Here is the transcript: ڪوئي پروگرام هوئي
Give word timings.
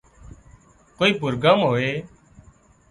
ڪوئي 0.97 1.11
پروگرام 1.19 1.59
هوئي 1.69 1.91